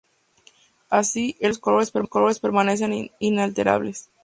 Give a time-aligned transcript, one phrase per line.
[0.89, 4.09] Así, el esmalte y sus colores permanecen inalterables.